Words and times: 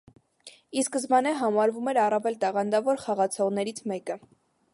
Ի 0.81 0.83
սկզբանե 0.85 1.33
համարվում 1.41 1.91
էր 1.93 2.01
առավել 2.05 2.41
տաղանդավոր 2.45 3.05
խաղացողներից 3.05 3.85
մեկը։ 3.95 4.19